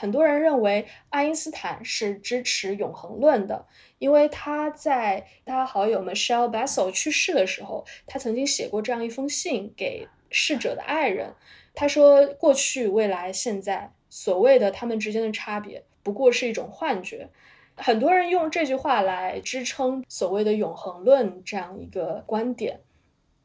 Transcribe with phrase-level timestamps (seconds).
[0.00, 3.66] 很多人认为爱因斯坦是支持永恒论的，
[3.98, 11.34] 因为他在他好友 Michelle Bessel 去世的时候，他曾经写过这样一封信给逝者的爱人。
[11.74, 17.28] 他说：“过去、未来、现在，所谓的他们之间的差别，不过是一种幻觉。”
[17.76, 22.80] 很多人用这句话来支撑所谓的永恒论这样一个观点，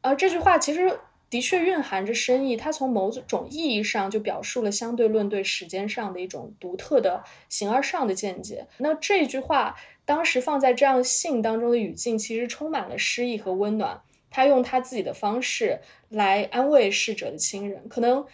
[0.00, 0.98] 而这句话其实
[1.28, 2.56] 的确蕴含着深意。
[2.56, 8.66] 它从某种意义上就表述了相对论对时间上的一种独特的形而上的见解。
[8.78, 14.00] 那这句话当时放在这样信当中的语境，其实充满了诗意和温暖。
[14.30, 18.26] 他用他自己的方式来安慰逝者的亲人，可能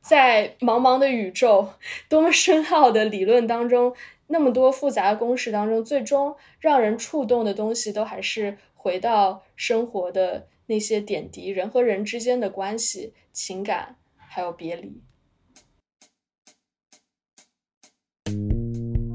[0.00, 1.70] 在茫茫的宇宙、
[2.08, 3.94] 多么深奥的理论当中。
[4.30, 15.02] 那么多复杂的公式当中，最终让人触动的东西，都还是回到生活的那些点滴，人和人之间的关系、情感，还有别离。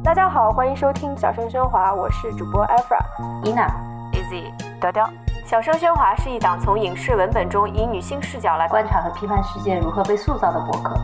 [0.04, 2.98] 大家好，欢迎收听小声喧哗，我是主播 Efra、
[3.46, 3.68] 伊娜、
[4.14, 5.08] Easy、雕雕。
[5.46, 11.00] 小声喧哗是一档从影视文本中以女性视角来观察和批判世界如何被塑造的博客。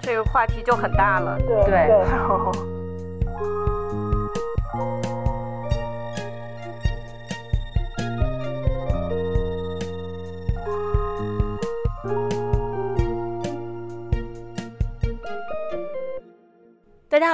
[0.00, 1.70] 这个话题就很大了，对。
[1.70, 2.06] 大家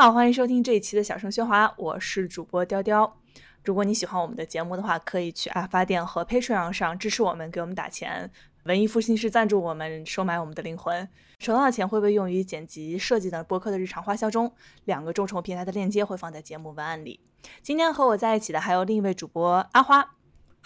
[0.03, 3.20] 好，欢迎收听这一期的小声喧哗，我是主播雕雕。
[3.62, 8.28] 如果你喜欢我们的节目的话，可以去爱发电和 Patreon 上支持我们，给我们打钱。
[8.64, 11.08] 文艺复兴是赞助我们，收买我们的灵魂。
[11.39, 14.53] 收到的钱会被用于剪辑、设计等播客的日常花销中。
[14.86, 17.20] 两个众筹平台的链接会放在节目文案里。
[17.62, 20.17] 今天和我在一起的还有另一位主播阿花。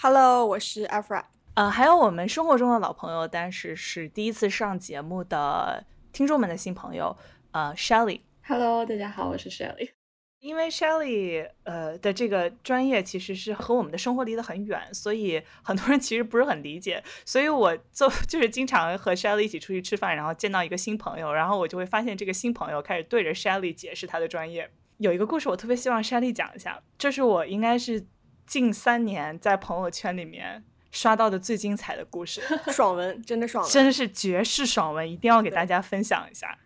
[0.00, 1.24] Hello，我是 Afra。
[1.52, 7.14] 呃，还有我们生活中的老朋友，但是是第一次上节目的听众们的新朋友，
[7.50, 8.20] 呃，Shelly。
[8.48, 9.90] Hello，大家好，我是 Shelly。
[10.38, 17.02] 因为 Shelly 呃的这个专业其实是和我们的生活离得很远，所以很多人其实不是很理解。
[17.24, 24.70] 所以我就 就是经常和 Shelly 一起出去吃饭，然后见到一个新朋友，然后我就会发现这个新朋友开始对着 Shelly 解释他的专业。
[24.98, 28.06] 有一个故事我特别希望 Shelly 讲一下，这是我应该是
[28.46, 32.40] 近三年在朋友圈里面刷到的最精彩的故事，
[32.70, 36.56] 爽文，真的爽文，真的是绝世爽文，一定要给大家分享一下。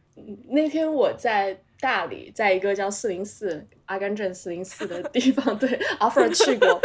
[0.51, 1.59] 那天我在。
[1.81, 5.69] 大理，在一个叫四零四阿甘镇四零四的地方， 对
[5.99, 6.81] ，offer 去过，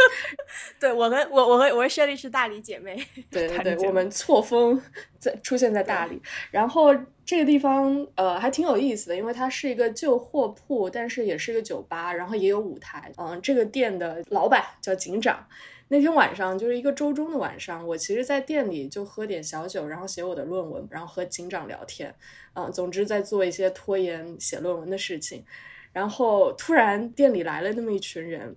[0.80, 2.96] 对我和我我和我和 Shelly 是大理姐妹，
[3.30, 4.80] 对 对对，我们错峰
[5.18, 6.20] 在出现在大理，
[6.50, 15.46] 然后这个地方呃还挺有意思的，因为它是一个旧货铺，但是也是一个酒吧，然后也有舞台，嗯，这个店的老板叫警长。
[15.88, 22.12] 那天晚上就是一个周中的晚上，我其实，在店里就喝点小酒，然后写我的论文，然后和警长聊天，
[22.54, 25.44] 嗯，总之在做一些拖延写论文的事情。
[25.92, 28.56] 然后突然店里来了那么一群人，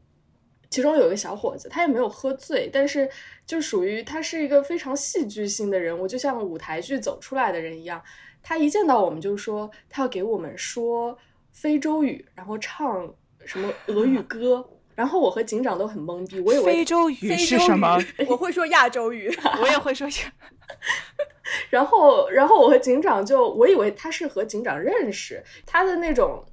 [0.71, 3.07] 其中有一个小伙子，他也没有喝醉，但是
[3.45, 8.03] 就属于他是一个非常戏剧性的人物，就像舞台剧走出来的人一样。
[8.41, 11.15] 他一见到我们就说他要给我们说
[11.51, 13.13] 非洲语，然后唱
[13.45, 14.67] 什么俄语歌。
[14.99, 17.97] 然后我和警长都很懵逼，我以为非洲语是什么？
[18.27, 20.33] 我会说亚洲语， 我也会说亚。
[21.69, 26.43] 然后，然后我和警长就，我以为他是和警长认识，他的那种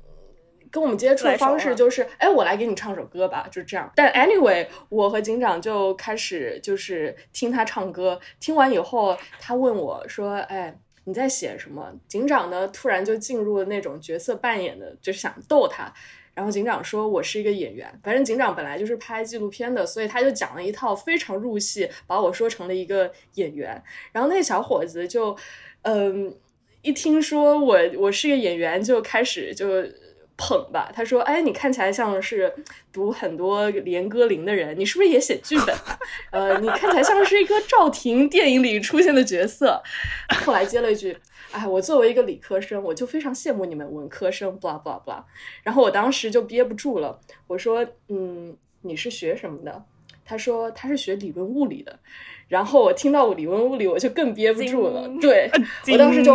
[0.70, 3.90] 跟我们接触的方式就是，哎，我来给你唱首歌吧，就这样。
[3.96, 15.92] 但 anyway，我和警长就开始就是听他唱歌，听完以后，他问我说：“哎，你在写什么？”警长呢，突然就进入了那种角色扮演的，就是想逗他。
[16.36, 23.82] 然后警长说：“我是一个演员，反正警长本来就是拍纪录片的，所以他就讲了一套非常入戏，把我说成了一个演员。
[24.12, 25.34] 然后那小伙子就，
[25.80, 26.36] 嗯，
[26.82, 29.82] 一听说我我是个演员，就开始就
[30.36, 30.90] 捧吧。
[30.94, 32.52] 他说：‘哎，你看起来像是
[32.92, 35.74] 读很多连歌林的人，你是不是也写剧本？
[36.32, 39.82] 呃，你看起来像是一个赵婷电影里出现的角色。’
[40.44, 41.16] 后来接了一句。”
[41.52, 45.22] 哎，我作为一个理科生，我就非常羡慕你们文科生，blah blah blah。
[45.62, 49.84] 然后我当时就憋不住了，我说：“嗯，你是学什么的？”
[50.26, 51.98] 他说：“他是学理论物理的。”
[52.48, 55.08] 然后我听到我理论物理，我就更憋不住了。
[55.20, 55.48] 对
[55.92, 56.34] 我当时就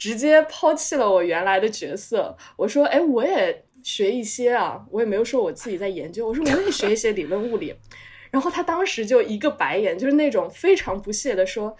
[0.00, 7.74] 直接抛弃了我原来的角色，我说：“哎，我也学一些啊，我也没有说我自己在研究，我说我也学一些理论物理。
[8.32, 11.76] ”然后他当时就一个白眼，就是那种非常不屑的说。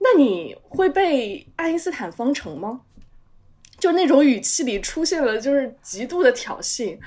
[0.00, 2.80] 那你会背爱因斯坦方程吗？
[3.78, 6.98] 就那种语气里出现了就是极度的挑衅，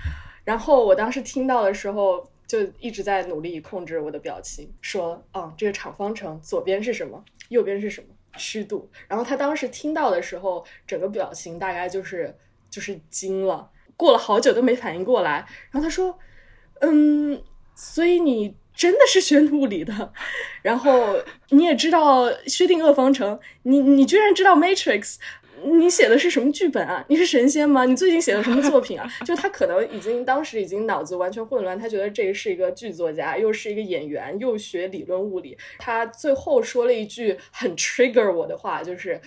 [0.45, 8.89] 然后我当时听到的时候就一直在努力控制我的表情，说：“嗯，这个场方程左边是什么，右边是什么？”虚度。
[9.07, 12.35] 然后他当时听到的时候，整个表情大概就是
[12.69, 15.45] 就是惊了，过了好久都没反应过来。
[15.71, 16.17] 然后他说
[16.81, 17.41] ：“嗯，
[17.75, 20.13] 所以你真的是学物理的，
[20.61, 21.15] 然后
[21.49, 25.15] 你也知道薛定谔方程，你你居然知道 Matrix。”
[25.65, 27.03] 你写的是什么剧本啊？
[27.09, 27.85] 你是神仙吗？
[27.85, 29.09] 你最近写的什么作品啊？
[29.25, 35.57] 就他可能已经当时已经脑子完全混乱，他觉得这是一个剧作家，又是一个演员，又学理论物理。
[35.77, 39.19] 他最后说了一句很 trigger 我的话，就是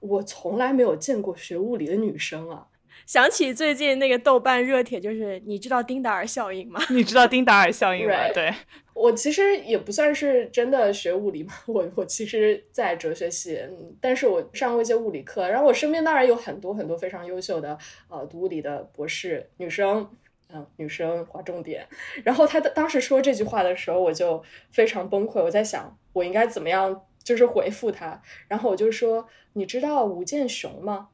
[0.00, 2.66] 我从来没有见过学物理的女生啊。
[3.08, 6.78] 想起最近那个豆瓣热帖，就是你知道丁达尔效应吗？
[6.92, 8.14] 你知道丁达尔效应吗？
[8.34, 8.52] 对
[8.92, 13.58] 我其实也不算是真的学物理嘛，我我其实在哲学系，
[13.98, 17.78] 但是我上过一些物理课，然后我身边当然有很多很多非常优秀的
[18.10, 20.06] 呃读物理的博士女生，
[20.52, 21.88] 嗯，女生划重点。
[22.24, 31.08] 然后他当时说这句话的时候，我就非常崩溃，我在想我应该怎么样就是回复他，然后我就说你知道吴健雄吗？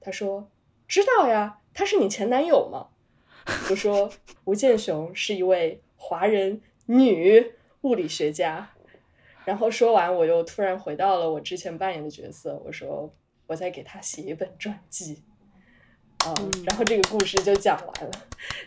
[0.00, 0.50] 他说。
[0.88, 2.88] 知道呀，他是你前男友吗？
[3.70, 4.10] 我说
[4.44, 7.52] 吴健雄是一位华人女
[7.82, 8.70] 物理学家。
[9.44, 12.60] 然后说完，我又突然回到了我之前扮演的角色。
[12.64, 13.12] 我说
[13.46, 15.22] 我在给他写一本传记。
[16.26, 18.10] 嗯，然后这个故事就讲完了。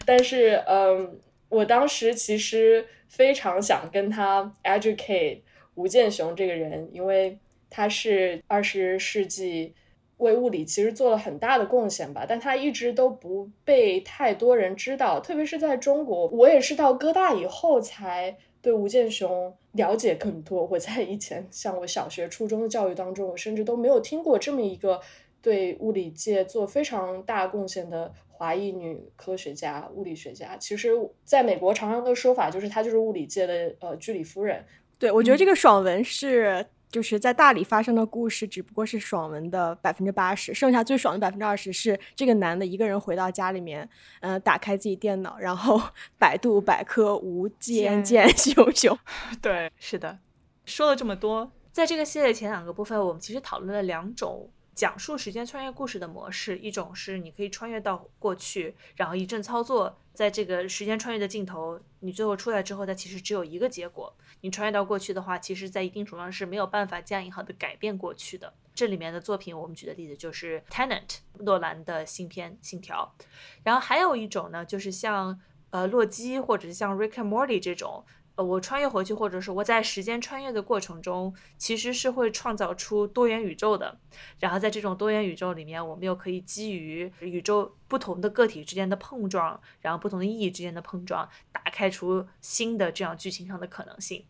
[0.06, 1.20] 但是，嗯，
[1.50, 5.42] 我当时其实非常想跟他 educate
[5.76, 7.40] 吴健雄这个人，因为
[7.70, 9.74] 他是二十世纪。
[10.20, 16.28] 为物理其实做了很大的贡献吧，但他一直都不被太多人知道，特别是在中国。
[16.28, 20.66] 我也是到哥大以后才对吴健雄了解更多。
[20.70, 25.00] 我在以前像我小学、初中的教育当中，我甚至都没有听过这么一个
[25.42, 30.58] 对物理界做非常大贡献的华裔女科学家、物理学家。
[30.58, 30.92] 其实，
[31.24, 34.66] 在美国常常的说法就是她就是物理界的呃居里夫人。
[34.98, 36.66] 对，我觉得这个爽文是。
[36.90, 43.88] 就是在大理发生的故事，只不过是爽文的百分之八十，剩下最爽的百分之二十是这个男的一个人回到家里面，
[44.22, 45.82] 嗯，打开自己电脑，然后
[46.18, 48.98] 百度百科无间见熊熊。
[49.42, 50.20] 对，是的。
[50.66, 54.50] 说了这么多，在这个系列前两个部分，我们其实讨论了两种。
[54.76, 64.14] 讲述时间穿越故事的模式，一种是你可以穿越到过去，然后一阵操作，在这个时间穿越的尽头，你最后出来之后，它其实只有一个结果。
[64.42, 68.54] 你穿越到过去的话，其实在一定程度上是没有办法加引号的改变过去的。
[68.76, 73.16] 这里面的作品，我们举的例子就是《Tenant》诺兰的新片《信条》，
[73.64, 75.40] 然后还有一种呢，就是像
[75.70, 78.04] 呃洛基或者是像《Rick and Morty》这种。
[78.44, 83.98] 我穿越回去，或者是我在时间穿越的过程中，其实是会创造出多元宇宙的。
[84.40, 94.26] 然后在这种多元宇宙里面，我们又可以基于宇宙不同的个体之间的碰撞，然后不同的意义之间的碰撞，打开出新的这样剧情上的可能性。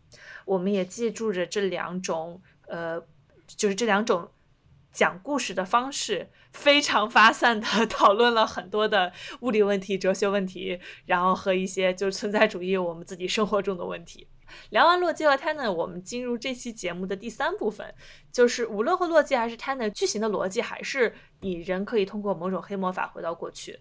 [0.45, 3.01] 我们也借助着这两种，呃，
[3.45, 4.29] 就是这两种。
[4.91, 14.27] 讲故事的方式非常发散的 讨论了很多的物理问题、哲学问题，然后和一些就是存在主义我们自己生活中的问题。
[14.71, 17.93] 聊完洛基和 Tanner，我们进入这期节目的第三部分，
[18.31, 23.79] 就是无论和洛基还是 Tanner，剧情的逻辑还是你人可以通过某种黑魔法回到过去。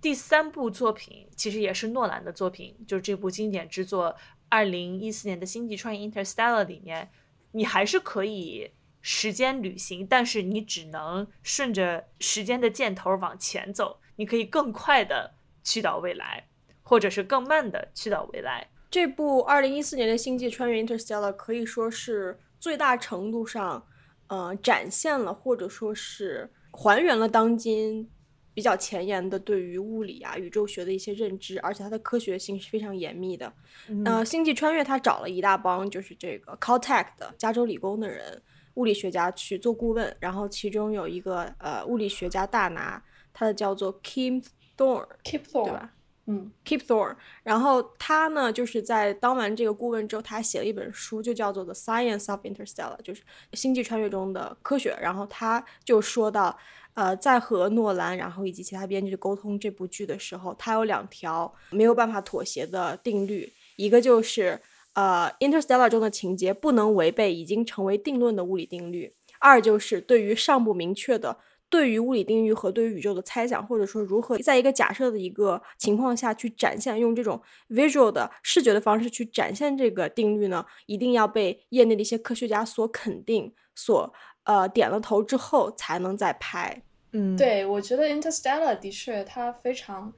[0.00, 4.16] 第三部作品其实也是诺兰的作品，就是这部经典之作，
[4.48, 7.10] 二零一四年的《星际穿越 Interstellar》里面，
[7.52, 8.72] 你还是可以。
[9.02, 15.32] 时间旅行，但是你只能顺着时间的箭头往前走，你可以更快的
[15.64, 16.46] 去到未来，
[16.82, 18.68] 或者是更慢的去到未来。
[18.90, 23.86] 这部二零一四年的《星际穿越 Interstellar》可以说是最大程度上，
[24.26, 28.10] 呃，展现了或者说是还原了当今
[28.52, 33.50] 比较前沿的对于物理啊、宇宙学的一些认知，而且它的科学性是非常严密的。
[34.04, 38.42] 呃，《星际穿越》它找了一大帮就是这个 Caltech 的加州理工的人。
[38.74, 44.44] 物理学家去做顾问，然后其中有一个呃物理学家大拿，他的叫做 Kim
[44.76, 45.90] Thorne，Keep Thorne 对吧？
[46.26, 47.16] 嗯，Keep Thorne。
[47.42, 53.22] 然后他呢，就是在当完这个顾问之后，他还写了一本书，就叫做《The Science of Interstellar》，就是
[53.54, 54.96] 星际穿越中的科学。
[55.00, 56.56] 然后他就说到，
[56.94, 64.60] 呃，在和诺兰，然后以及其他编剧沟通这部剧的时候，他有两条没有办法妥协的定律，一个就是。
[65.00, 69.14] 呃，《Interstellar》中的情节不能违背已经成为定论的物理定律。
[69.38, 71.38] 二就是对于尚不明确的
[71.70, 77.40] 对于物理定律和对于宇宙的猜想，或者说如何在一个假设的一个情况下去展现，用这种
[77.70, 84.12] visual 的视觉的方式去展现这个定律呢，一定要被业内的一些科学家所肯定，所
[84.44, 86.82] 呃点了头之后才能再拍。
[87.12, 90.12] 嗯，对，我觉得《Interstellar》的确它非常。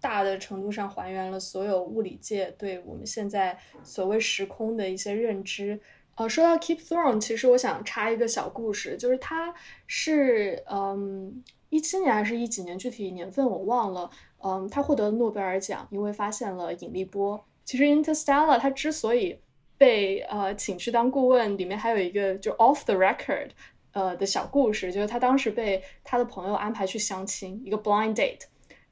[0.00, 5.80] 大的程度上还原了所有物理界对我们现在所谓时空的一些认知。
[6.14, 9.54] 哦，说到 Keep Throne，其实我想插一个小故事，就是他
[9.86, 14.10] 是嗯一七年还是一几年，具体年份我忘了。
[14.44, 17.42] 嗯，他获得诺贝尔奖，因为发现了引力波。
[17.64, 19.38] 其实 Interstellar 它之所以
[19.78, 23.50] 被呃请去当顾问，里面还有一个就 off the record
[23.92, 28.42] 呃的小故事，就是他当时被他的朋友安排去相亲，一个 blind date，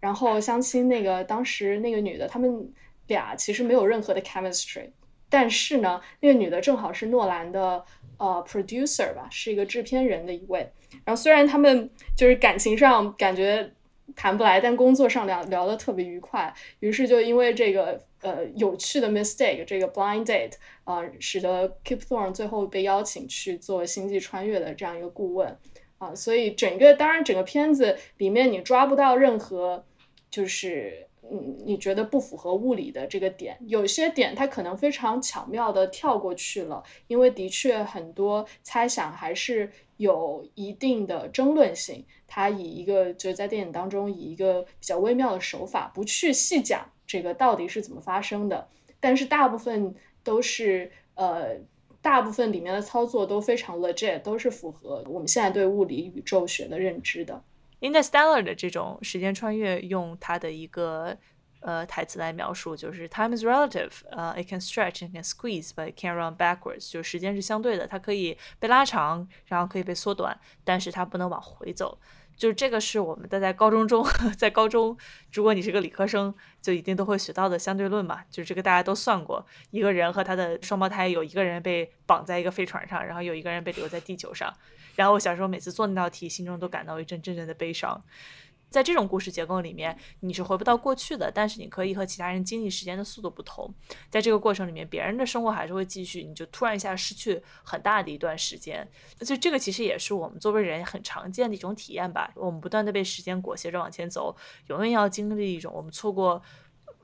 [0.00, 2.72] 然后相亲那个当时那个女的，他们
[3.06, 4.90] 俩其实没有任何的 chemistry。
[5.28, 7.84] 但是呢，那个女的正好是诺兰的
[8.18, 10.68] 呃 producer 吧，是一个制片人的一位。
[11.04, 13.70] 然后虽然他们就是感情上感觉
[14.16, 16.52] 谈不来，但工作上聊聊得特别愉快。
[16.80, 25.56] 于是就因为这个呃有趣的 mistake，这个 blind date 啊，使得 Kip Thorne 最后被邀请去做星际穿越的这样一个顾问
[25.98, 26.12] 啊。
[26.12, 29.84] 所以整个当然整个片子里面你抓不到任何
[30.30, 31.06] 就是。
[31.32, 42.04] 嗯，你觉得不符合物理的这个点，有些点它可能非常巧妙的跳过去了，因为的确很多猜想还是有一定的争论性。
[42.26, 48.66] 它以一个就是在电影当中以一个比较微妙的手法，不去细讲这个到底是怎么发生的，
[48.98, 49.94] 但是大部分
[50.24, 51.54] 都是呃，
[52.00, 57.44] 大部分里面的操作都非常 legit，都是符合我们现在对物理宇宙学的认知的。
[57.80, 61.16] Interstellar 的这种时间穿越，用它的一个
[61.60, 66.90] 呃台词来描述，就是 Time is relative，呃，it can stretch and can squeeze，but it can run backwards。
[66.90, 71.98] 就是时间是相对的，它可以被拉长，然后可以被缩短，但是它不能往回走。
[72.36, 74.02] 就是这个是我们在高中中，
[74.38, 74.96] 在高中，
[75.32, 78.24] 如果你是个理科生，就一定都会学到的相对论嘛。
[78.30, 84.50] 就是这个大家都算过，一个人和他的双胞胎，有一个人被绑在一个飞船上，然后有一个人被留在地球上。
[85.00, 88.04] 然后我小时候每次做那道题，心中都感到一阵阵阵的悲伤。
[88.68, 93.72] 在这种故事结构里面，你是回不到过去的，但是你可以和其他人经历时间的速度不同。
[94.10, 98.86] 在这个过程里面，别人的生活还是会继续，你就突然一下失去很大的一段时间。
[99.22, 102.30] 所以这个其实也是我们作为人很常见的一种体验吧。
[102.36, 106.42] 我们不断的被时间裹挟着往前走，永远要经历一种我们错过。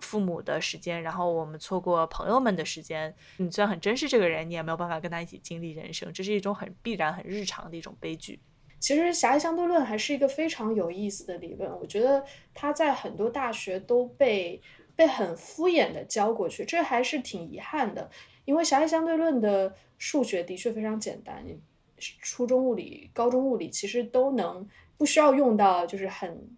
[0.01, 3.15] 父母的时间，然后我们错过朋友们的时间。
[3.39, 8.39] 你虽然很珍视这个人，你也没有办法跟他一起经历人生，这是一种很必然、很日常的一种悲剧。
[8.79, 14.61] 其实狭义相对论还是一个非常有意思的理论，我觉得它在很多大学都被
[14.95, 18.11] 被很敷衍的教过去，这还是挺遗憾的。
[18.45, 21.45] 因为狭义相对论的数学的确非常简单，
[21.99, 26.49] 初中物理、高中物理其实都能不需要用到，就是很。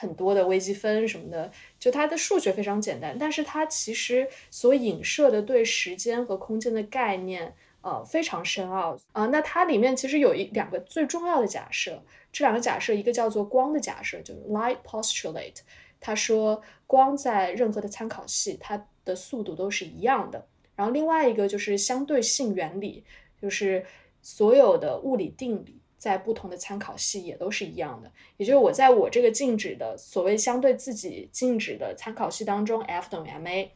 [0.00, 9.26] 很多的微积分什么的，就它的数学非常简单，但是它其实所影射的对时间和空间的概念，呃，非常深奥啊。
[9.26, 12.00] 那它里面其实有一两个最重要的假设，
[12.32, 15.56] 这两个假设一个叫做光的假设，就是 light postulate，
[15.98, 20.46] 他说光在任何的参考系，它的速度都是一样的。
[20.76, 23.02] 然后另外一个就是相对性原理，
[23.42, 23.84] 就是
[24.22, 25.77] 所有的物理定理。
[25.98, 33.68] 在不同的参考系也都是一样的，也就是我在我这个静止的所谓相对自己静止的参考系当中，F 等于 ma。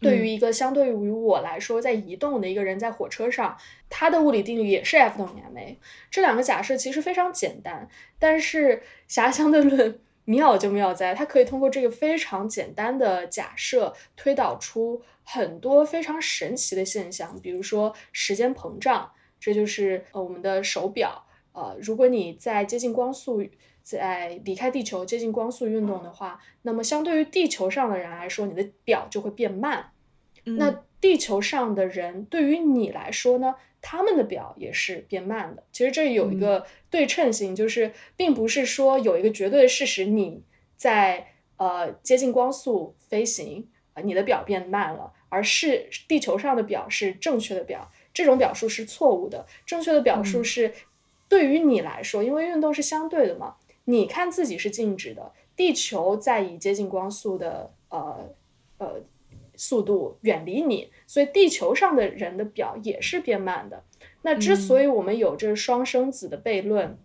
[0.00, 3.58] 对于一个相对于我来说在移动的一个人在火车上，
[3.90, 5.76] 他的物理定律也是 F 等于 ma。
[6.10, 7.86] 这两个假设其实非常简单，
[8.18, 21.26] 但是狭义相对论妙就妙在它可以通过这个非常简单的假设推导出很多非常神奇的现象，比如说时间膨胀，这就是呃我们的手表。
[21.52, 23.44] 呃，如果你在接近光速，
[23.82, 29.90] 在离开地球接近光速运动的话，那么相对于地球上的人来说，你的表就会变慢。
[30.44, 35.64] 那地球上的人对于你来说呢，他们的表也是变慢的。
[35.72, 40.44] 其实这有一个对称性，就是并不是说有一个绝对的事实，你
[40.76, 43.68] 在呃接近光速飞行，
[44.04, 49.46] 你的表变慢了，而是地球上的表是正确的表，这种表述是错误的。
[49.66, 50.72] 正确的表述是。
[51.30, 58.28] 对于你来说，因为运动是相对的嘛，你看自己是静止的，地球在以接近光速的呃
[58.76, 59.00] 呃
[59.54, 63.84] 速度远离你，所以地球上的人的表也是变慢的。
[64.22, 66.98] 那之所以我们有这双生子的悖论，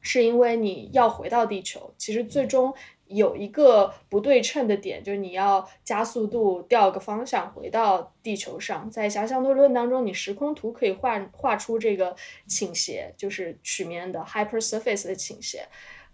[0.00, 2.74] 是因为你要回到地球，其实最终。
[3.08, 8.90] 有一个不对称的点，就是你要加速度调个方向回到地球上。
[8.90, 15.66] 在狭相对论当中，你时空图可以画画出这个倾斜，就是曲面的 hypersurface 的倾斜，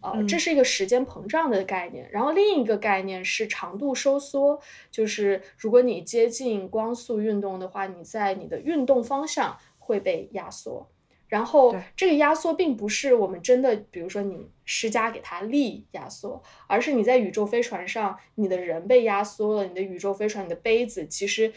[0.03, 2.09] 呃，这是一个时间膨胀的概念。
[2.11, 10.89] 然后另一个概念是长度收缩，就是如果你接近光速运动的话，你在你的运动方向会被压缩。
[11.33, 21.51] 然后这个压缩并不是我们真的，比如说你施加给它力压缩，而是你在宇宙飞船上，你的人被压缩了，你的宇宙飞船、你的杯子其实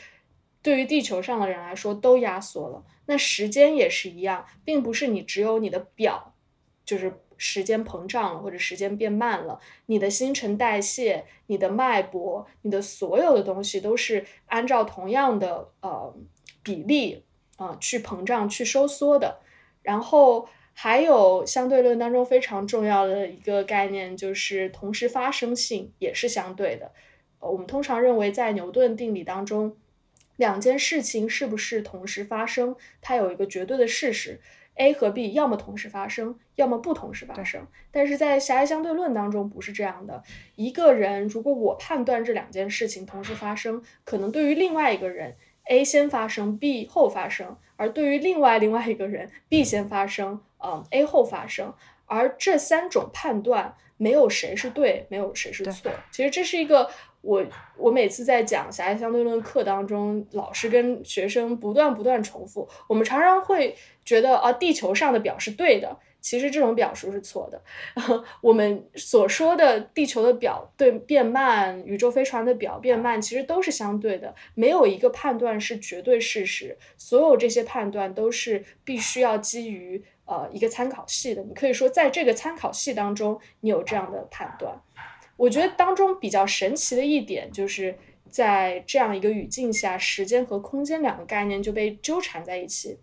[0.62, 2.86] 对于地球上的人来说都压缩了。
[3.08, 6.34] 那时间也是一样，并不是你只有你的表，
[6.86, 16.15] 就是时间膨胀了或者时间变慢了，你的新陈代谢、你的脉搏、你的所有的东西都是按照同样的呃
[16.63, 17.25] 比例
[17.58, 19.41] 啊去膨胀、去收缩的。
[19.86, 26.92] 然后还有相对论当中非常重要的一个概念，就是同时发生性也是相对的。
[27.39, 29.77] 我们通常认为在牛顿定理当中。
[30.38, 32.75] 两件事情是不是同时发生？
[33.00, 34.42] 它有一个绝对的事实
[34.74, 37.65] ：A 和 B 要么同时发生，要么不同时发生。
[37.89, 40.24] 但是在狭义相对论当中不是这样的。
[40.56, 45.38] 一个人如果我判断这两件事情同时发生，可能对于另外一个人
[45.69, 51.74] ，A 先发生，B 后发生；而对于另外另外一个人，B 先发生，嗯，A 后发生。
[52.05, 55.91] 而这三种判断没有谁是对，没有谁是错。
[56.12, 56.89] 其实这是一个。
[57.25, 57.43] 我
[57.75, 67.62] 我每次在讲狭义相对论课当中，老师跟学生不断不断重复，我们常常会觉得啊，地球上的表是对的，其实这种表述是错的。
[68.41, 81.44] 我们所说的地球的表对变慢，宇宙飞船的表变慢，其实都是相对的，没有一个判断是绝对事实，所有这些判断都是必须要基于呃一个参考系的。
[81.44, 84.82] 你可以说在这个参考系当中，你有这样的判断。
[85.38, 87.96] 我觉得当中比较神奇的一点，就是
[88.32, 92.98] 在这样一个语境下，时间和空间两个概念就被纠缠在一起。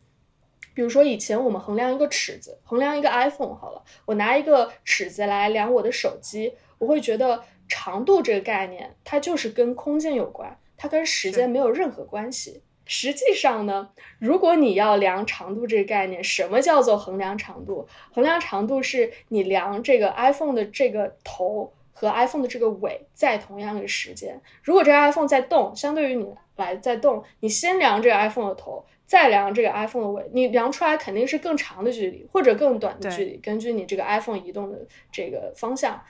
[0.75, 12.62] 比如说，以前我们衡量一个尺子，衡量一个 iPhone 好了，我拿一个尺子来量我的手机，我会觉得长度这个概念，它就是跟空间有关，它跟时间没有任何关系。
[12.85, 17.87] 实际上呢，如果你要量长度这个概念，什么叫做衡量长度？
[18.12, 21.73] 衡量长度是你量这个 iPhone 的这个头。
[21.95, 36.02] 和 iPhone 的这个尾在同样的时间，如果这个 iPhone 在动，相对于你来在动，你先量这个 iPhone 的头，再量这个 iPhone 的尾，你量出来肯定是更长的距离或者更短的距离，根据你这个 iPhone 移动的这个方向。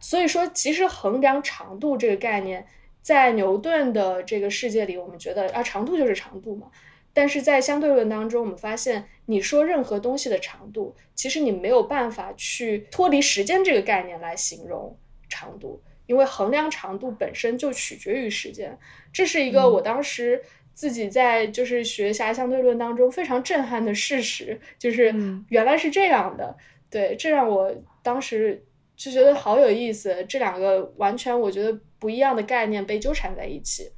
[0.00, 2.66] 所以说，其实衡量长度这个概念，
[3.00, 6.70] 在牛顿的这个世界里，我们觉得啊，长度就是长度嘛。
[7.14, 14.94] 但是在相对论当中，我们发现，你说任何东西的长度，其实你没有办法去脱离时间这个概念来形容
[15.26, 18.78] 长度，因为衡量长度本身就取决于时间。
[19.10, 20.42] 这是一个我当时
[20.74, 25.14] 自己在就是学狭义相对论当中非常震撼的事实，就是
[25.48, 26.56] 原来是这样的。
[26.88, 28.64] 对，这让我当时
[28.96, 33.92] 就觉得好有意思，这两个完全我觉得不一样的概念被纠缠在一起。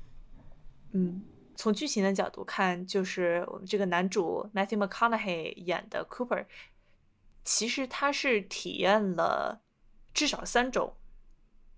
[0.93, 1.23] 嗯。
[1.55, 6.47] 从剧情的角度看，就是我们这个男主 Matthew McConaughey 演的 Cooper，
[7.45, 9.61] 其实他是体验了
[10.13, 10.95] 至少三种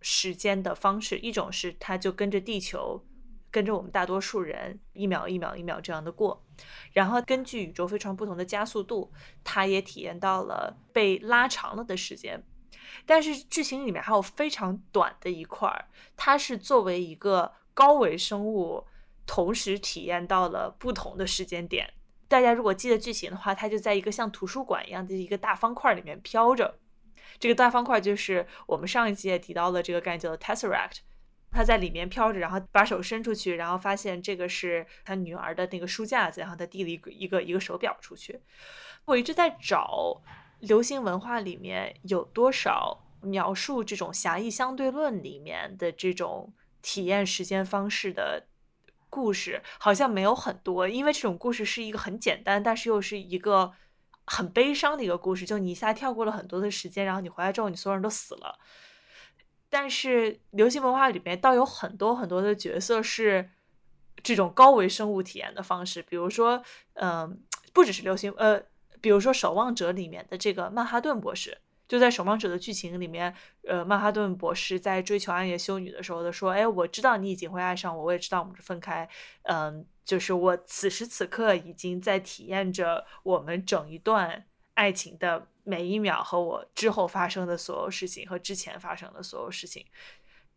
[0.00, 1.18] 时间的方式。
[1.18, 3.04] 一种是他就跟着地球，
[3.54, 6.44] 跟着我们大多数人一秒一秒一秒这样的过，
[6.92, 9.12] 然后根据宇宙飞船不同的加速度，
[9.44, 12.42] 他也体验到了被拉长了的时间。
[13.06, 15.86] 但是剧情里面还有非常短的一块儿，
[16.16, 18.84] 它是作为一个高维生物。
[19.26, 21.94] 同时体验到了不同的时间点。
[22.28, 26.78] 大家如果记得剧情的话，它就在一个像图书馆一样的一个大方块里面飘着。
[27.38, 30.98] 这个大方块就是我们上一集也提到了这个概念叫做 tesseract。
[31.54, 38.40] 他在里面飘着，然后把手伸出去，然后发现这个是他女儿的那个书架子，然后他递了一个一个一个手表出去。
[39.04, 40.20] 我一直在找
[40.58, 48.48] 流行文化里面有多少描述这种狭义相对论里面的这种体验时间方式的。
[49.10, 53.72] 故事好像没有很多，因为这种故事是一个很简单，但是又是一个
[54.24, 55.46] 很悲伤的一个故事。
[55.46, 58.58] 就你一下跳过了很多的时间，然后你回来之后，你所有人都死了。
[59.74, 63.50] 但是流行文化里面倒有很多很多的角色是
[64.22, 68.62] 这种高维生物体验的方式，比如说，嗯，不只是流行，呃，
[69.00, 71.58] 比如说《守望者》里面的这个曼哈顿博士。
[71.88, 73.34] 就在《守望者》的剧情里面，
[73.66, 79.08] 呃，曼哈顿博士在追求暗夜修女的时候，他说：“哎，我知道你已经会爱上我，我也知道我们是分开，
[79.42, 89.84] 嗯，就是我此时此刻已经在体验着我们整一段爱情的每一秒和我之后发生的所有事情和之前发生的所有事情。”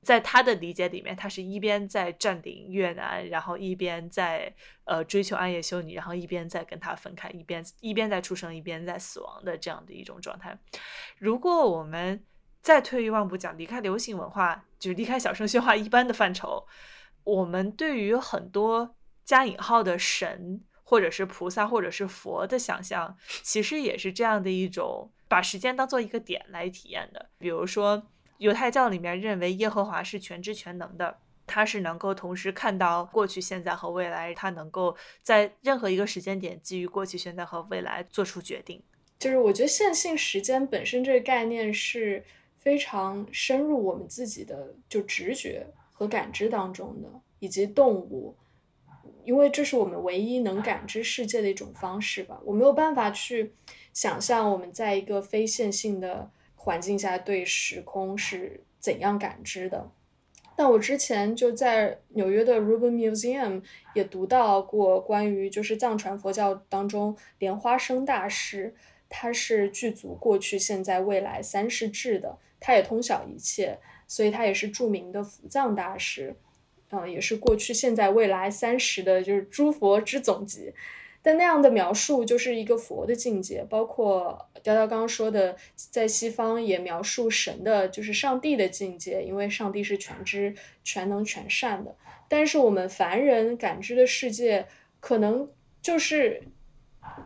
[0.03, 4.53] 在他的理解里面，他是一边在占领越南，然后一边在
[4.85, 10.57] 呃追求暗夜修女，然后一边在跟他分开，一边一边在出生，一边在死亡的这样的一种状态。
[11.17, 12.23] 如果我们
[12.61, 16.65] 再退一万步讲，离开流行文化，就是离开小声喧哗一般的范畴，
[17.23, 28.07] 我们对于很多加引号的神，或者是菩萨，或者是佛的想象，其实也是这样的一种把时间当做一个点来体验的，比如说。
[28.39, 38.79] 犹太教里面认为耶和华是全知全能的，他是能够同时看到过去、现在和未来，他能够在任何一个时间点基于过去、现在和未来做出决定。
[39.17, 42.23] 就是我觉得线性时间本身这个概念是
[42.59, 48.37] 非常深入我们自己的就直觉和感知当中的，以及动物，
[49.27, 52.39] 因为这是我们唯一能感知世界的一种方式吧。
[52.45, 53.51] 我没有办法去
[53.91, 59.91] 想象我们在一个非线性的环境下对时空是怎样感知的。
[60.55, 63.63] 但我之前就在纽约的 Rubin Museum
[63.93, 68.73] 也读到过关于就是藏传佛教当中莲花生大师，
[69.09, 76.33] 他是具足过去、现在、未来三世智的，他也通晓一切，所以他也是著名的佛藏大师，
[76.91, 80.73] 嗯，也是过去、现在、未来三十的就是诸佛之总集。
[81.21, 91.93] 但那样的描述就是一个佛的境界，包括雕雕刚刚说的，在西方也描述神的，就是上帝的境界，因为上帝是全知、全能、全善的。
[92.29, 94.67] 但是我们凡人感知的世界，
[95.01, 95.49] 可能
[95.81, 96.41] 就是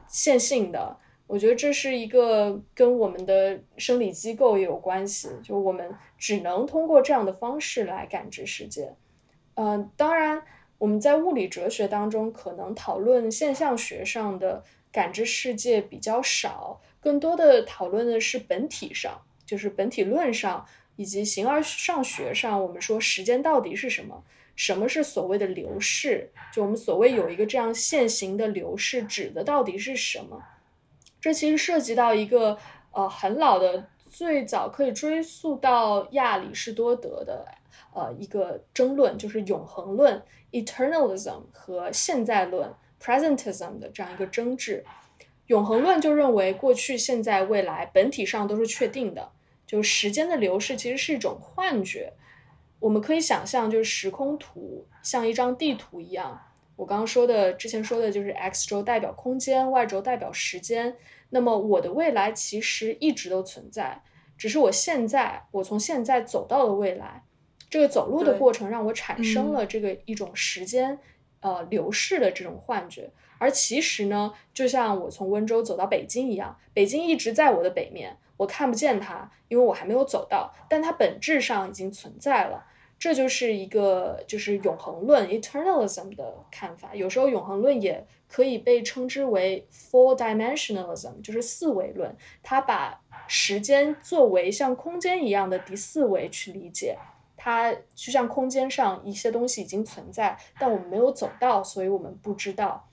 [0.07, 0.97] 线性的。
[1.27, 8.93] 我觉得这是一个跟我们的生理机构也有关系，就我们只能通过这样的方式来感知世界。
[9.61, 10.41] 嗯，当然。
[10.81, 22.59] 我们在物理哲学当中，可能讨论现象学上的感知世界比较少，更多的讨论的是本体上，就是本体论上，以及形而上学上。
[22.63, 24.23] 我们说时间到底是什么？
[24.55, 26.31] 什么是所谓的流逝？
[26.51, 30.41] 就我们所谓有一个这样现行的流逝，指的到底是什么？
[31.21, 32.57] 这其实涉及到一个
[32.91, 37.45] 呃很老的，最早可以追溯到亚里士多德的
[37.93, 40.21] 呃一个争论，就是永恒论。
[40.51, 44.83] Eternalism 和现在论 （Presentism） 的这样一个争执，
[45.47, 49.31] 永恒论就认为过去、现在、未来本体上都是确定的，
[49.65, 52.13] 就时间的流逝其实是一种幻觉。
[52.79, 56.41] 我们可以想象，就是时空图像一张地图一样。
[56.75, 60.97] 我刚刚说的，之前说的就是 x 轴代表空间，y 轴代表时间。
[61.29, 64.01] 那么我的未来其实一直都存在，
[64.37, 67.23] 只是我现在，我从现在走到了未来。
[67.71, 70.99] 这个走路的过程让我产生了这个一种时间，
[71.39, 73.09] 呃，流逝的这种幻觉。
[73.37, 82.65] 而其实呢，就像我从温州走到北京一样，北京一直在我的北面，我看不见它，因为我还没有走到，但它本质上已经存在了。
[82.99, 86.93] 这就是一个就是永恒论 （eternalism） 的看法。
[86.93, 92.15] 有时候永恒论也可以被称之为 four-dimensionalism，就是四维论。
[92.43, 96.99] 它把时间作为像空间一样的第四维去理解。
[97.43, 102.87] 它就像空间上一些东西已经存在，但我们没有走到，所以我们不知道。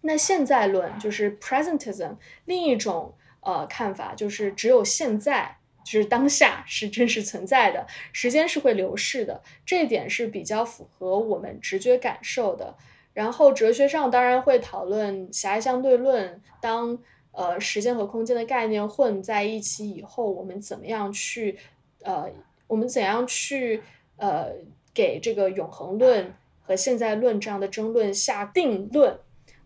[0.00, 12.74] 那现在论就是 presentism，另一种呃看法就是只有现在，就是当下是真实存在的，时间是会流逝的，这一点是比较符合我们直觉感受的。
[13.14, 16.98] 然后哲学上当然会讨论狭义相对论，当
[17.30, 21.56] 呃时间和空间的概念混在一起以后，我们怎么样去
[22.02, 22.28] 呃。
[22.66, 23.82] 我们怎样去
[24.16, 24.52] 呃
[24.92, 29.18] 给这个永恒论和现在论这样的争论下定论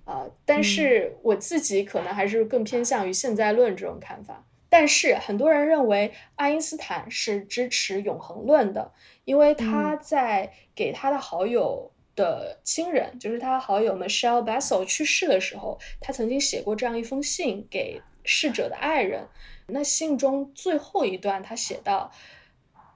[0.05, 0.31] 呃？
[0.45, 4.45] 但是我自己可能还是更偏向于现在论这种看法。
[4.69, 8.93] 但是很多人认为爱因斯坦是支持永恒论的，
[9.25, 19.27] 因为他在给他的好友的亲人，就是他好友 Michelle Bassel 去世的时候，他曾经写过这样一封信给逝者的爱人。
[19.67, 22.13] 那信中最后一段，他写道。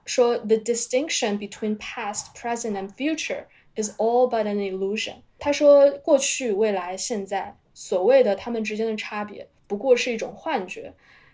[0.05, 5.15] 说，the distinction between past, present, and future is all but an illusion。
[5.39, 10.93] 他说，过去、未来、现在，所谓的他们之间的差别，不过是一种幻觉。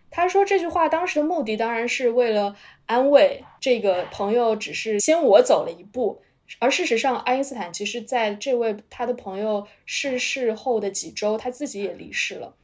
[0.10, 2.55] 他说这句话当时的目的，当然是为了
[2.86, 6.21] 安慰这个朋友，只是先我走了一步。
[6.60, 12.55] 而事实上，爱因斯坦其实在这位他的朋友逝世后的几周，他自己也离世了。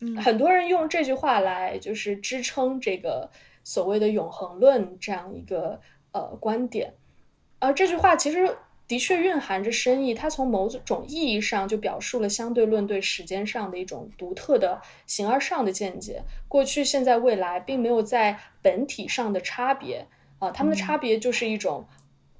[0.00, 3.30] 嗯，很多人用这句话来就是支撑这个。
[3.62, 5.80] 所谓的永恒论这样一个
[6.12, 6.94] 呃观点，
[7.58, 8.56] 而这句话其实
[8.88, 10.14] 的确蕴含着深意。
[10.14, 16.22] 它从某种意义上就表述了相对论对时间上的一种独特的形而上的见解。
[16.48, 20.06] 过去、现在、未来并没有在本体上的差别
[20.38, 21.86] 啊，他们的差别就是一种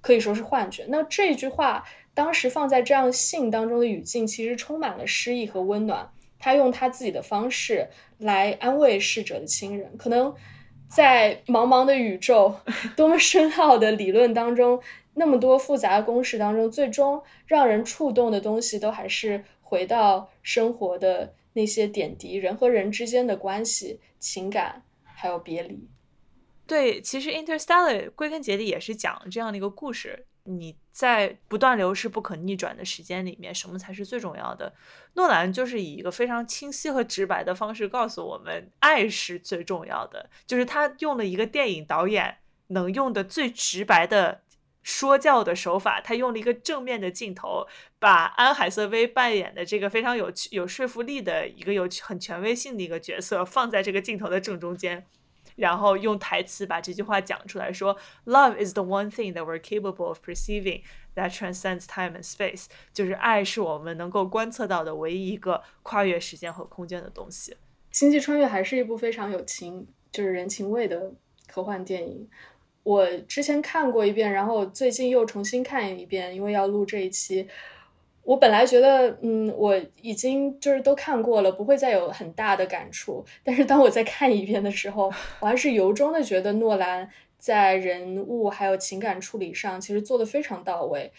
[0.01, 0.87] 可以说是幻觉。
[0.89, 6.11] 那这句话当时放在这样信当中的语境，其实充满了诗意和温暖。
[6.39, 10.35] 他用他自己的方式来安慰逝者的亲人，可能。
[10.91, 12.57] 在茫茫的宇宙，
[12.97, 14.83] 多么深奥的理论当中，
[15.15, 25.89] 那么多复杂的公式当中，最终让人触动的东西，都还是回到生活的那些点滴，人和人之间的关系、情感，还有别离。
[26.67, 30.27] 对，其实《Interstellar》归根结底也是讲这样的一个故事。
[30.59, 34.73] 你在不断流逝、不可逆转的时间里面，什么才是最重要的？
[35.15, 40.29] 诺兰就是以一个非常清晰和直白的方式告诉我们，爱是最重要的。
[40.47, 44.43] 就是他用了一个电影导演能用的最直白的
[44.83, 47.67] 说教的手法，他用了一个正面的镜头，
[47.99, 55.07] 把安海瑟薇扮演的这个非常有有说服力的一个有很权威性的一个角色放在这个镜头的正中间。
[55.57, 60.83] 然后用台词把这句话讲出来，说 “Love is the one thing that we're capable of perceiving
[61.15, 67.57] that transcends time and space”，就是爱是我们能够观测到的唯一一个跨越时间和空间的东西。
[67.91, 71.13] 星际穿越还是一部非常有情，就是人情味的
[71.47, 72.29] 科幻电影。
[72.83, 77.49] 我之前看过一遍，然后最近又重新看一遍，因为要录这一期。
[78.31, 83.25] 我本来觉得，嗯，我已经就是都看过了，不会再有很大的感触。
[83.43, 91.11] 但是当我再看一遍的时候，我还是由衷的觉得诺兰在人物还有情感处理上其实做的非常到位。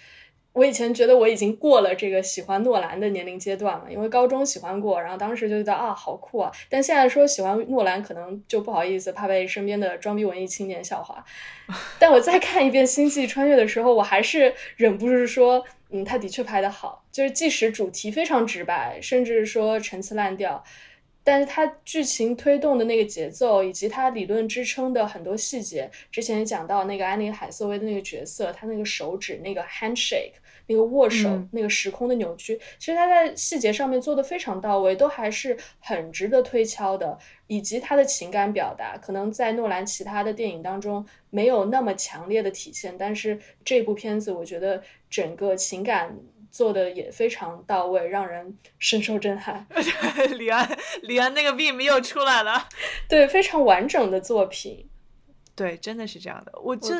[0.54, 6.50] 我以前觉得我已经过了这个喜欢诺兰的年龄阶段了，因为高中喜欢过，然后当时就觉得啊好酷啊。
[6.69, 11.21] 但现在说喜欢诺兰，可能就不好意思，怕被身边的装逼文艺青年笑话。
[12.00, 15.65] 但我再看一遍《星际穿越》的时候，我还是忍不住说。
[15.91, 20.63] 嗯，他的确拍得好，就是即使主题非常直白，甚至说陈词滥调，
[21.23, 30.34] 但是它剧情推动的那个节奏，以及它理论支撑的很多细节，之前也讲到那个安妮海瑟薇的那个角色，她那个手指那个 handshake，
[30.67, 44.81] 那个握手，那个时空的扭曲，其实他在细节上面做的非常到位，都还是很值得推敲的，以及他的情感表达，可能在诺兰其他的电影当中没有那么强烈的体现，但是这部片子我觉得。
[45.12, 46.17] 整个情感
[46.51, 49.65] 做的也非常到位，让人深受震撼。
[50.37, 52.67] 李安，李安那个 meme 又出来了。
[53.07, 54.87] 对，非常完整的作品。
[55.55, 56.51] 对，真的是这样的。
[56.61, 56.93] 我就。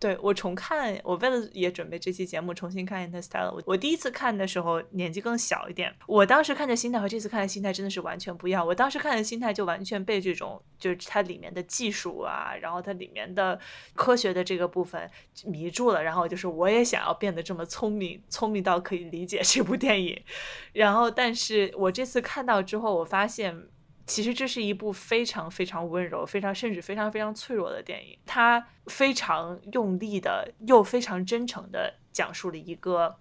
[0.00, 3.50] 对我重看，我为了也准备这期节目重新看《Interstellar》。
[3.52, 8.64] 我我第一次看的时候年纪更小一点，我当时看的心态和这次看的心态真的是完全不一样。
[8.64, 13.58] 我当时看的心态就完全被这种就是它里面的技术啊，然后它里面的
[13.94, 15.10] 科学的这个部分
[15.44, 16.02] 迷住了。
[16.02, 20.22] 然后就是我也想要变得这么聪明，聪明到可以理解这部电影。
[20.74, 23.68] 然后，但是我这次看到之后，我发现。
[24.08, 28.18] 其实这是一部非常非常温柔、非常甚至非常非常脆弱的电影。
[28.24, 33.18] 它非常用力的，又非常真诚的讲述了一个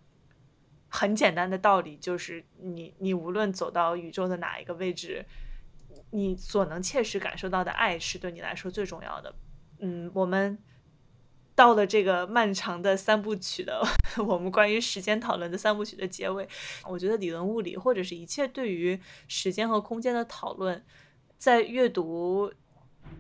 [0.88, 5.26] 很简单的道理，就是你你无论走到宇宙的哪一个位置，
[6.12, 9.36] 你所能切实感受到的爱是对你来说最重要的。
[9.80, 10.58] 嗯，我们。
[11.58, 13.82] 到了这个漫长的三部曲的
[14.24, 16.48] 我们关于时间讨论的三部曲的结尾，
[16.86, 20.86] 我觉得理论物理或者是一切对于时间和空间的讨论，
[21.40, 22.54] 在阅读，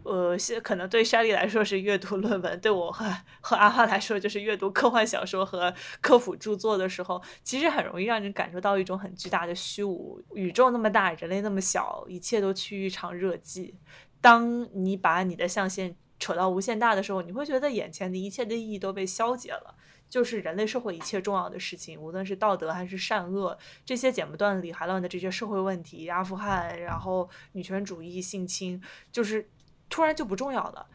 [0.04, 10.21] 呃，现可能对莎莉来说是阅读论文，对我和和阿花来说就是阅读科幻小说和科普著作的时候，其实很容易让人感受到一种很巨大的虚无。
[10.36, 13.73] 宇宙那么大，人类那么小，一切都趋于一场热寂。
[14.21, 15.95] 当你把你的象限。
[16.20, 19.76] 扯到无限大的时候，你会觉得眼前的一切的意义都被消解了。
[20.10, 29.50] 就是人类社会一切重要的事情，无论是道德还是善恶，这些剪不断理还乱的这些社会问题，阿富汗，然后女权主义、性侵，就是
[29.90, 30.88] 突然就不重要了。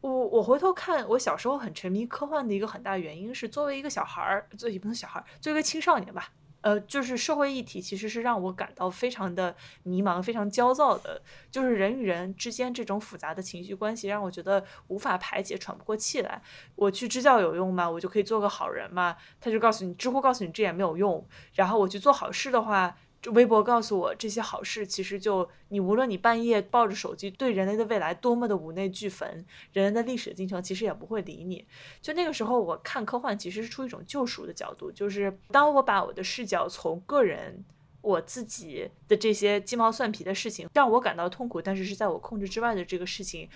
[0.00, 6.32] 我我回头看，我小时候很沉迷科幻的一个很大原因是，作为一个小孩儿，也不能小孩儿，作为一个青少年吧。
[6.60, 11.22] 呃，就是社会议题其实是让我感到非常的迷茫、非常焦躁的。
[11.50, 16.42] 就是人与人之间这种复杂的情绪关系，让我觉得无法排解、喘不过气来。
[16.74, 17.88] 我去支教有用吗？
[17.88, 19.16] 我就可以做个好人吗？
[19.40, 21.26] 他就告诉你，知乎告诉你这也没有用。
[21.54, 22.96] 然后我去做好事的话。
[23.32, 31.66] 微博告诉我，这些好事其实就你无论你半夜抱着手机对人类的未来多么的五内俱焚，人类的历史进程其实也不会理你。
[32.00, 37.64] 就那个时候，我看科幻其实是出于一种救赎的角度，就是当我把我的视角从个人
[38.00, 43.48] 我自己的这些鸡毛蒜皮的事情让我感到痛苦，但是是在我控制之外的这个事情。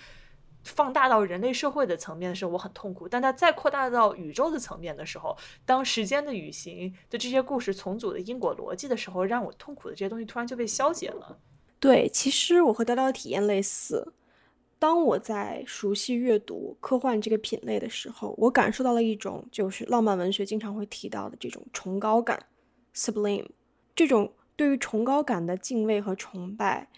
[0.63, 11.39] 放大到人类社会的层面的时候，我很痛苦；但它再扩大到宇宙的层面的时候，当时间的旅行的这些故事重组的因果逻辑的时候，让我痛苦的这些东西突然就被消解了。
[11.79, 14.13] 对，其实我和雕雕的体验类似。
[14.77, 22.47] 当我在熟悉阅读科幻这个品类的时候，我感受到了一种就是浪漫文学经常会提到的这种崇高感
[22.95, 23.47] （sublime），
[23.95, 26.89] 这种对于崇高感的敬畏和崇拜。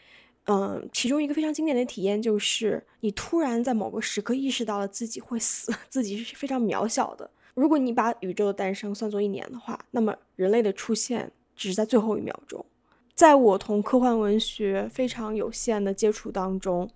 [0.45, 7.29] 嗯，其中一个非常经典的体验就是，你突然在某个时刻意识到了自己会死， 自己是非常渺小的。
[7.53, 12.65] 如果你把宇宙的诞生算作一年的话，那么人类的出现只是在最后一秒钟。
[13.15, 16.89] 在我同科幻文学非常有限的接触当中，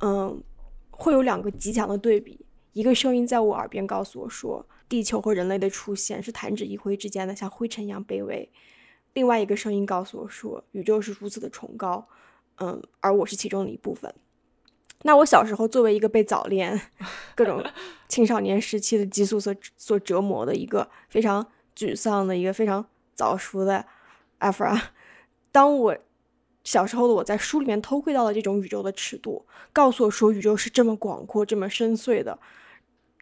[0.00, 0.42] 嗯，
[0.90, 2.40] 会有两个极强的对比，
[2.72, 8.50] 一个声音在我耳边告诉我说，地球和人类的出现是弹指一挥之间的，像灰尘一样卑微。
[9.12, 12.08] 另外一个声音告诉我说，宇宙是如此的崇高，
[12.58, 14.12] 嗯，而我是其中的一部分。
[15.02, 16.80] 那我小时候作为一个被早恋、
[17.34, 17.62] 各种
[18.08, 23.84] 青少年时期的激素所所折磨的一个非常沮丧的一个非常早熟的
[24.38, 24.90] 艾弗拉，
[25.52, 25.96] 当我
[26.64, 32.38] 小时候的我在书里面偷窥到了这种宇宙的尺度，告诉我说宇宙是这么广阔、这么深邃的。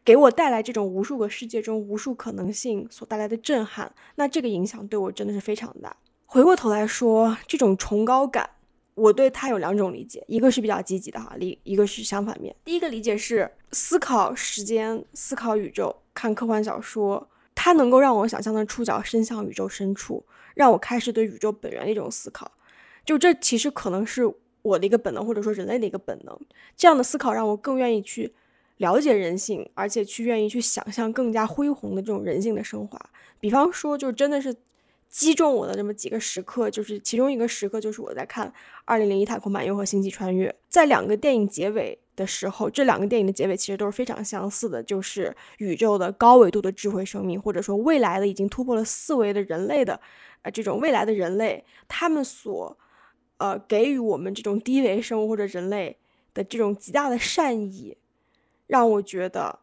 [0.05, 5.97] 给我带来这种无数个世界中无数可能性所带来的震撼，那这个影响对我真的是非常大。
[6.27, 8.51] 回过头来说，这种崇高感，
[8.95, 12.55] 我对他有两种理解，一个是比较积极的哈，理一个是相反面。
[12.65, 22.53] 第一个理解是思考时间、思考宇宙，看科幻小说，它能够让我想象的触角伸向宇宙深处，让我开始对宇宙本源的一种思考。
[23.05, 26.39] 就这其实可能是我的一个本能，或者说人类的一个本能。
[26.77, 28.35] 这样的思考让我更愿意去。
[28.79, 33.01] 了解人性，而且去愿意去想象更加恢宏的这种人性的升华。
[33.39, 34.53] 比方说，就真的是
[35.15, 38.49] 击中我的这么几个时刻，就是其中一个时刻就是我在看
[38.85, 40.51] 《二零零一太空漫游》和《星际穿越》。
[40.69, 50.01] 在两个电影结尾的时候，这两个电影的结尾其实都是非常相似的，就是宇宙的高维度的智慧生命，或者说未来的已经突破了四维的人类的，
[50.43, 52.77] 呃，这种未来的人类，他们所
[53.37, 55.97] 呃给予我们这种低维生物或者人类
[56.35, 57.97] 的这种极大的善意。
[58.67, 59.61] 让我觉得，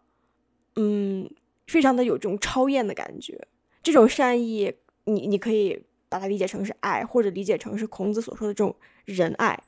[0.77, 1.29] 嗯，
[1.67, 3.47] 非常的有这种超验的感觉。
[3.83, 4.71] 这种善意，
[5.05, 9.61] 你你可以把它理解成是爱，或者理解成是孔子所说的这种仁爱。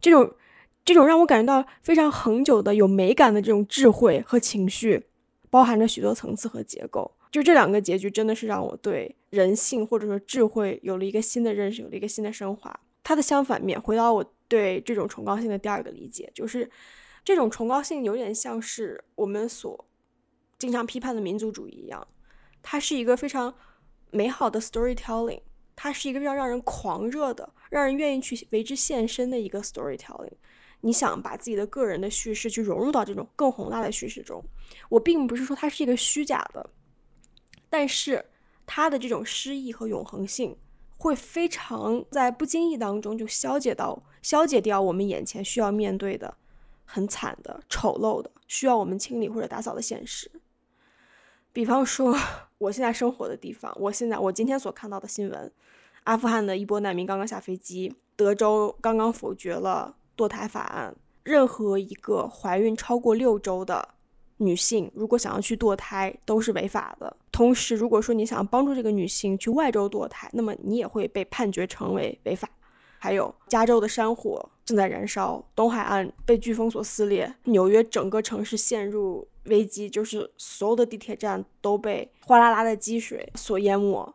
[0.00, 0.34] 这种
[0.84, 5.06] 这种让我感觉到非常恒久的有美感的这种智慧和情绪，
[5.50, 7.10] 包含着许多层次和结构。
[7.30, 12.78] 就这两个结局，真的是让我对人性或者说智慧有了一个新的认识，有了一个新的升华。
[13.02, 16.70] 它的相反面，回到我对这种崇高性的第二个理解，就是。
[17.24, 19.84] 这种崇高性有点像是我们所
[20.60, 22.06] 经常批判的民族主义一样，
[22.62, 23.52] 它是一个非常
[24.10, 25.40] 美好的 storytelling，
[25.74, 30.32] 它是一个非常让人狂热的、让人愿意去为之献身的一个 storytelling。
[30.80, 34.44] 你想把自己的个人的叙事去融入到这种更宏大的叙事中，
[34.88, 36.70] 我并不是说它是一个虚假的，
[37.68, 38.24] 但是
[38.66, 40.56] 它的这种诗意和永恒性
[40.96, 46.36] 会非常在不经意当中就消解到、消解掉我们眼前需要面对的。
[46.88, 50.30] 很惨的、丑陋的，需要我们清理或者打扫的现实。
[51.52, 52.16] 比方说，
[52.58, 55.52] 我现在生活的地方，我现在我今天所看到的新闻：
[56.04, 60.96] 阿富汗的一波难民刚刚下飞机，德州刚刚否决了堕胎法案。
[61.22, 63.86] 任何一个怀孕超过六周的
[64.38, 67.14] 女性，如果想要去堕胎，都是违法的。
[67.30, 72.48] 同时，如果说你想帮助这个女性去外州堕胎，那么你也会被判决成为违法。
[72.98, 84.14] 还有加州的山火正在燃烧，东海岸被飓风所撕裂，纽约整个城市陷入危机，就是所有的地铁站都被哗啦啦的积水所淹没，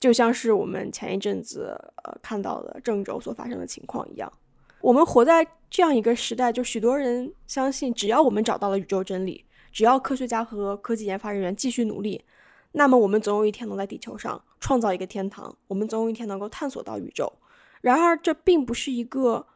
[0.00, 4.32] 就像是我们前一阵子呃看到的郑州所发生的情况一样。
[4.80, 12.22] 我们活在这样一个时代，就许多人相信，只要我们找到了宇宙真理，只要科学家和科技研发人员继续努力，
[12.72, 17.32] 那么我们总有一天能在地球上创造一个天堂，我们总有一天能够探索到宇宙。
[17.80, 19.46] 然而，这并不是一个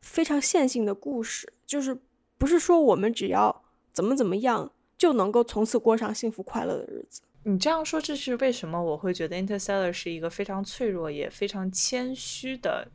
[0.00, 1.96] 非常线性的故事，就是
[2.36, 3.64] 不是说我们只要
[3.96, 7.22] 怎么怎么样就能够从此过上幸福快乐的日子。
[7.44, 8.82] 你这样说，这是为什么？
[8.82, 12.86] 我会觉得《Interstellar》是一个非常脆弱也非常谦虚的，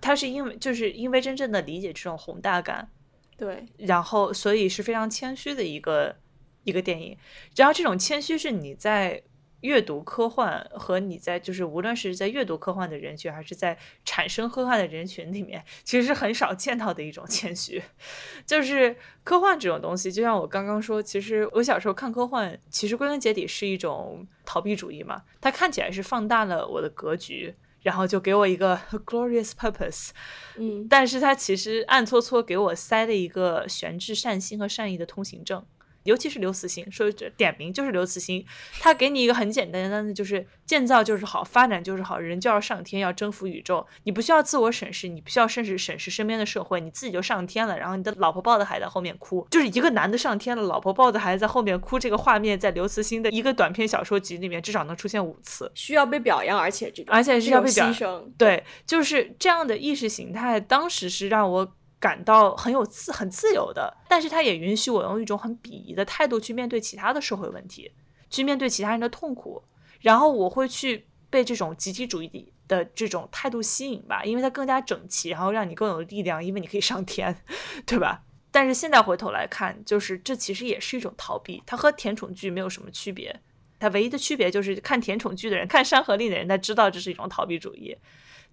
[0.00, 2.90] 它是因为就是因为真正的理解这种宏大感，
[3.36, 6.16] 对，然后所以是非常谦虚的一个
[6.64, 7.16] 一个电影。
[7.54, 9.22] 然后这种谦虚是你在。
[9.62, 17.82] 阅读科幻和你在就是无论是在阅读科幻的人群，还是在产生科幻的人群里面，其实是很少见到的一种谦虚。
[18.46, 18.94] 就是
[19.24, 25.22] 科幻这种东西，就像我刚刚说，其实我小时候看科幻，其实归根结底是一种逃避主义嘛。
[25.40, 30.10] 它看起来是放大了我的格局，然后就给我一个 glorious purpose，
[30.56, 35.64] 嗯，但是它其实暗搓搓给我塞了一个悬置善心和善意的通行证。
[36.04, 38.44] 尤其是刘慈欣说点名就是刘慈欣，
[38.80, 43.86] 他给你一个很简单的，就是建造就是好，发展就是好，人就要上天，要征服宇宙。
[44.04, 47.78] 你不需要自我审视，你不需要甚至审视身边的社会，你自己就上天了。
[47.78, 58.30] 然后你的老婆抱着孩子在后面哭，就是一个男的上天了，老婆抱着孩子在后面哭，这个画面在刘慈欣的一个短篇小说集里面至少能出现五次，需要被表扬，而且这而且是要被表扬。
[58.36, 61.74] 对，就是这样的意识形态，当时是让我。
[62.02, 67.92] 感到很有自很自由的，但是他也允许我用一种很鄙夷的态度去面对其他的社会问题，
[68.28, 69.62] 去面对其他人的痛苦，
[70.00, 77.36] 然后我会去被这种集体主义的这种态度吸引吧，因为它更加整齐，然后让你更有力量，因为你可以上天，
[77.86, 78.24] 对吧？
[78.50, 83.40] 但是现在回头来看，就是这其实也是一种逃避，它和甜宠剧没有什么区别。
[83.78, 87.96] 它唯一的区别就是看甜宠剧的人，看《山河令》的人，他知道这是一种逃避主义。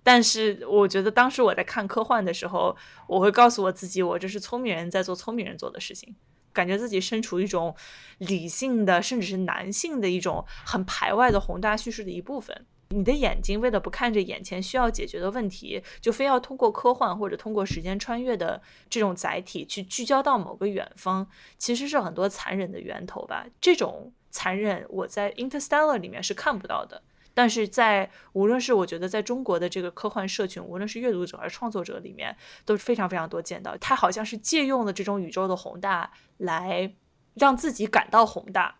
[0.03, 2.75] 但是我觉得当时我在看科幻的时候，
[3.07, 6.15] 我会告诉我自己，我这是聪明人在做聪明人做的事情，
[6.53, 7.75] 感觉自己身处一种
[8.17, 12.65] 理性的，甚至是男性的一种很排外的宏大叙事的一部分。
[12.91, 21.27] 你的眼睛为了不看着眼前需要解决的问题，就非要通过科幻或者通过时间穿越的这种载体去聚焦到某个远方，
[21.59, 23.45] 其实是很多残忍的源头吧。
[23.61, 27.03] 这种残忍我在《Interstellar》里面是看不到的，
[27.33, 33.77] 但是在无论是我觉得在中国的这个科幻社群，无论是阅读者还是创作者里面，都是非常非常多见到。
[33.77, 36.93] 他好像是借用了这种宇宙的宏大来
[37.35, 38.75] 让自己感到宏大。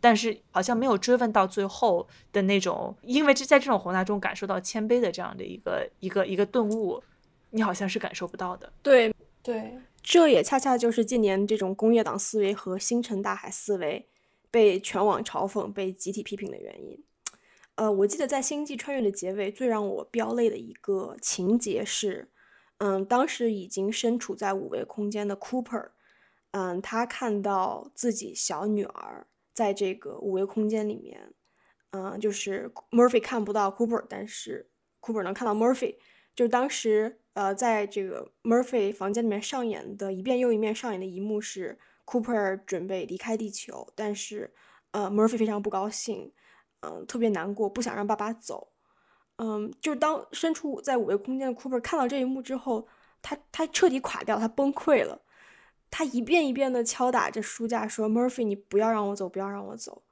[0.00, 7.02] 但是好像没有追问到最后的那种，因为这在这种宏大中感受到谦卑的这样的一个一个一个顿悟，
[7.48, 8.70] 你好像是感受不到的。
[8.82, 14.06] 对对，这也恰恰就是近年这种工业党思维和星辰大海思维
[14.50, 17.02] 被全网嘲讽、被集体批评的原因。
[17.76, 22.30] 呃，我记得在《星际穿越》的结尾，最让我飙泪的一个情节是，
[22.78, 25.90] 嗯，当时已经身处在五维空间的 Cooper，
[26.52, 29.26] 嗯，他看到自己小女儿。
[29.52, 31.32] 在这个五维空间里面，
[31.90, 34.68] 嗯，就是 Murphy 看不到 Cooper，但是
[35.00, 35.94] Cooper 能看到 Murphy。
[36.34, 44.52] 就当时，呃，在这个 Murphy 房间里面上演的一遍又一遍上演的一幕是 Cooper 准备离开地球，但是，
[44.90, 46.32] 呃，Murphy 非常不高兴，
[46.84, 48.68] 嗯，特别难过，不想让爸爸走。
[49.36, 52.86] 嗯，就是当身处在五维空间的 Cooper 看到这一幕之后，
[53.22, 55.22] 他他彻底垮掉，他崩溃了。
[55.90, 60.02] 他一遍一遍地敲打着书架，说：“Murphy，你不要让我走，不要让我走。”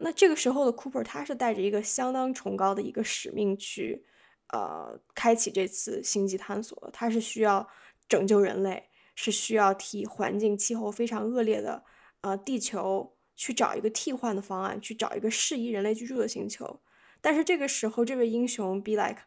[0.00, 4.04] 那这个时候的 Cooper，他是带着一个相当崇高的一个使命去，
[4.52, 6.88] 呃，开启这次星际探索。
[6.92, 7.68] 他是需要
[8.08, 11.82] 拯救人类，是需要替环境气候非常恶劣的，
[12.20, 16.80] 呃，地球去找一个替换的方案，去找一个适宜人类居住的星球。
[17.20, 19.22] 但是这个时候，这位英雄 Be Like，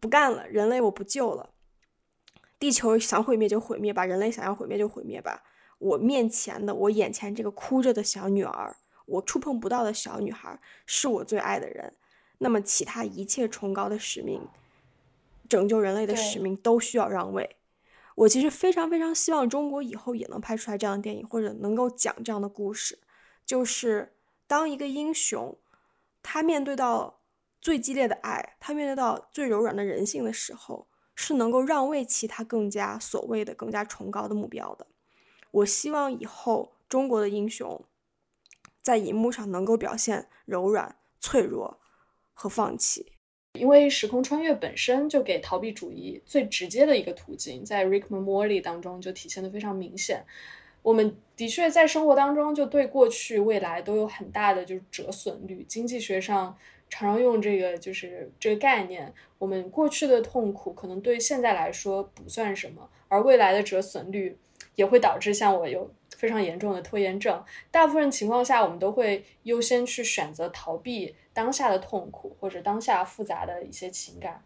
[0.00, 1.50] 不干了，人类我不救了。
[2.58, 5.42] 地球想毁灭就毁灭吧，人类想要毁灭就毁灭吧。
[5.78, 11.94] 我面前的，我眼前这个哭着的小女儿，我触碰不到的小女孩，是我最爱的人。
[12.38, 14.40] 那么，其他一切崇高的使命，
[15.46, 17.56] 拯救人类的使命，都需要让位。
[18.16, 22.98] 我其实非常非常希望中国以后也能拍出来这样的电影，或者能够讲这样的故事，
[23.50, 24.12] 就是
[24.46, 25.58] 当一个英雄，
[26.22, 27.18] 他面对到
[27.60, 30.86] 最激烈的爱，他面对到最柔软的人性的时候。
[31.16, 34.86] 是能够让位其他更加所谓的更加崇高的目标的。
[35.50, 37.84] 我希望以后中国的英雄
[38.80, 41.78] 在荧幕上能够表现柔软、脆弱
[42.32, 43.12] 和放弃，
[43.52, 50.24] 因为时空穿越本身就给逃避主义最直接的一个途径，在 Rick and Morty 当中就体现的非常明显。
[50.82, 56.56] 我们的确在生活当中就对过去、未来都有很大的就是折损率，经济学上。
[56.92, 64.36] 常常用这个就是这个概念，我们过去的痛苦可能对现在来说不算什么，而未来的折损率
[64.74, 67.44] 也会导致像我有非常严重的拖延症。
[67.70, 74.42] 大部分情况下，我们都会优先去选择逃避当下的痛苦或者当下复杂的一些情感。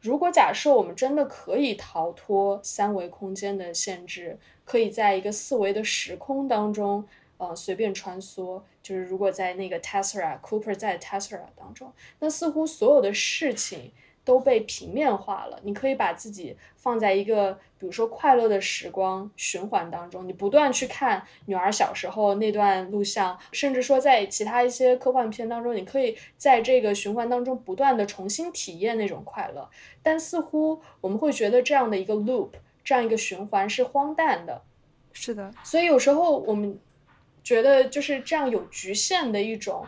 [0.00, 7.06] 如果假设我们真的可以逃脱三维空间的限制，可以在一个四维的时空当中。
[7.38, 13.92] 呃，随便穿梭，就是如果在那个 Tessera Cooper 在 Tessera 当中，那似乎所有的事情
[14.28, 15.58] 都被平面化了。
[15.62, 29.66] 你可以把自己放在一个，比如说快乐的时光循环当中，你不断去看女儿小时候那段录像，甚至说在其他一些科幻片当中，你可以在这个循环当中不断的重新体验那种快乐。
[30.02, 32.50] 但似乎我们会觉得这样的一个 loop，
[32.84, 34.60] 这样一个循环是荒诞的。
[35.14, 36.78] 是的，所以有时候我们。
[37.44, 39.82] 觉得就是这样有局限的一种，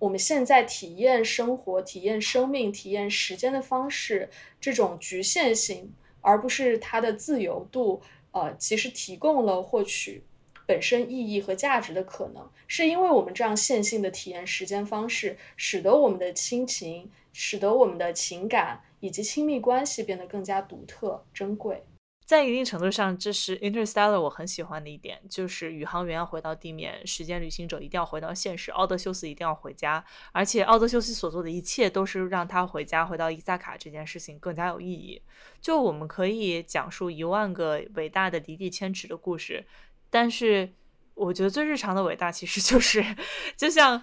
[0.00, 4.28] 我们现在体验生活、体验生命、体验时间的方式，
[4.60, 5.92] 这种局限性，
[6.22, 8.00] 而不是它的自由度，
[8.32, 10.24] 呃，其实提供了获取
[10.66, 12.50] 本身意义和价值的可能。
[12.66, 21.84] 是因为我们这样线性的体验时间方式，使得我们的亲情，使得我们的情感以及亲密关系变得更加独特、珍贵。
[22.30, 35.20] 在一定程度上，这是 Interstellar 我很喜欢的一点，就是宇航员要回到地面，时间旅行者一定要回到现实，奥德修斯一定要回家，而且奥德修斯所做的一切都是让他回家，回到伊萨卡这件事情更加有意义。
[35.60, 39.66] 就我们可以讲述一万个伟大的离地千尺的故事，
[40.08, 40.72] 但是
[41.14, 43.04] 我觉得最日常的伟大其实就是，
[43.58, 44.00] 就像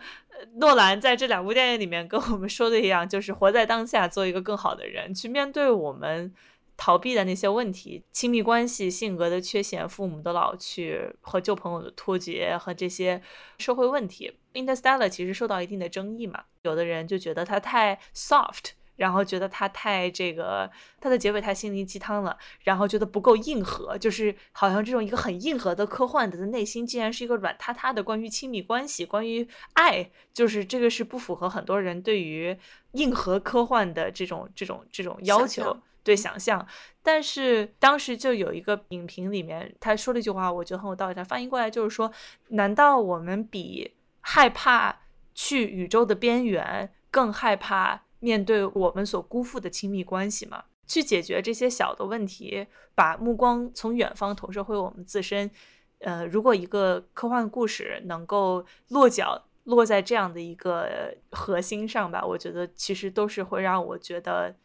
[0.55, 6.33] 诺兰在这两部电影里面跟我们说的一样，就是活在当下，做一个更好的人，去面对我们。
[6.77, 13.21] 逃避的那些问题，亲密关系、性格的缺陷、父母的老去和旧朋友的脱节和这些
[13.57, 14.31] 社会问题。
[14.53, 18.71] Interstellar 其实受到一定的争议嘛，有的人就觉得它太 soft。
[18.97, 20.67] 然后觉得它太这个，
[20.99, 32.57] 它的结尾太心灵鸡汤了，然后觉得不够硬核，就是好像这种一个很硬核的科幻的内心，竟然是一个软塌塌的关于亲密关系、关于爱，就是这个是不符合很多人对于
[32.93, 35.77] 硬核科幻的这种这种这种要求，
[36.07, 36.65] 对想象。
[37.03, 41.13] 但是当时就有一个影评里面他说了一句话，我觉得很有道理。
[41.13, 42.11] 他翻译过来就是说：
[42.47, 45.01] 难道我们比害怕
[45.35, 48.03] 去宇宙的边缘更害怕？
[48.19, 55.51] 面对我们所辜负的亲密关系吗，去解决这些小的问题，把目光从远方投射回我们自身。
[55.99, 64.55] 呃，如果一个科幻故事能够落脚落在这样的一个核心上吧，我觉得其实都是会让我觉得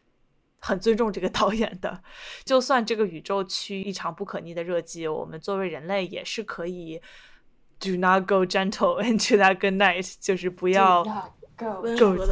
[0.62, 2.02] 很尊重这个导演的。
[2.44, 7.02] 就算这个宇宙趋一场不可逆的热季，我们作为人类也是可以
[7.80, 11.04] do not go gentle into that good night，就是不要。
[11.58, 11.84] Go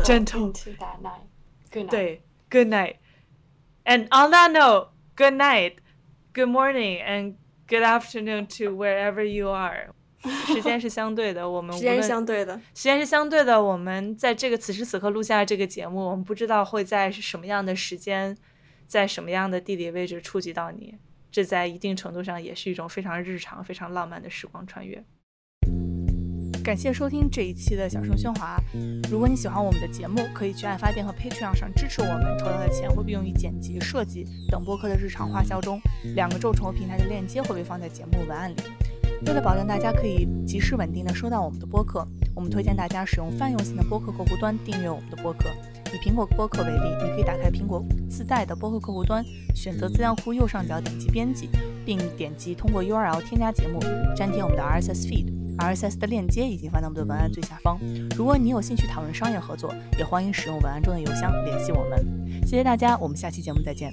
[0.03, 1.25] gentle into that night.
[1.71, 1.89] Good night.
[1.89, 2.97] 对，Good night.
[3.85, 5.77] And on that note, good night,
[6.33, 7.35] good morning, and
[7.67, 9.89] good afternoon to wherever you are.
[10.46, 13.62] 时间是相对的，我们时间是相对的，时间是相对的。
[13.62, 18.36] 我们在这个此时此刻录下这个节目，我们不知道会在什么样的时间，
[18.86, 20.94] 在什么样的地理位置触及到你。
[21.30, 25.02] 这在一定程度上也是一种非常日常、非常浪漫的时光穿越。
[26.62, 28.58] 感谢收听这一期的小声喧哗。
[29.10, 35.80] 如果你喜欢我们的节目，可以去爱发电和 Patreon 上支持我们，筹到的钱会被用于剪辑、设计等播客的日常花销中。
[36.14, 38.56] 两个众筹平台的链接会被放在节目文案里。
[39.26, 45.50] 为了保证大家可以及时稳定的收到我们的播客，我们推荐大家使用泛用型的播客客户端订阅我们的播客。
[45.92, 51.50] 以苹果播客为例，你可以打开苹果自带的播客客户端，选择资料库右上角点击编辑，
[51.84, 53.78] 并点击通过 URL 添加节目，
[54.16, 55.26] 粘贴我们的 RSS feed。
[55.58, 57.78] RSS 的链接已经放在我们的文案最下方。
[58.16, 62.02] 如果你有兴趣讨论商业合作，也欢迎使用文案中的邮箱联系我们。
[62.46, 63.92] 谢谢大家，我们下期节目再见。